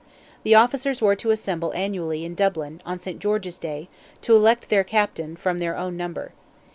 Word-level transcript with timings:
The 0.41 0.55
officers 0.55 0.99
were 0.99 1.15
to 1.17 1.29
assemble 1.29 1.75
annually 1.75 2.25
in 2.25 2.33
Dublin, 2.33 2.81
on 2.87 2.97
St. 2.97 3.19
George's 3.19 3.59
Day, 3.59 3.87
to 4.21 4.35
elect 4.35 4.69
their 4.69 4.83
Captain 4.83 5.35
from 5.35 5.59
their 5.59 5.77
own 5.77 5.95
number. 5.95 6.31